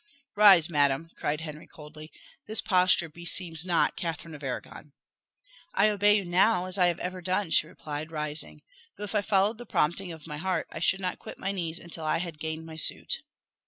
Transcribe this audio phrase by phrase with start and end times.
[0.35, 2.11] "Rise, madam!" cried Henry coldly;
[2.47, 4.93] "this posture beseems not Catherine of Arragon."
[5.75, 8.63] "I obey you now as I have ever done," she replied, rising;
[8.97, 11.79] "though if I followed the prompting of my heart, I should not quit my knees
[11.91, 13.21] till I had gained my suit."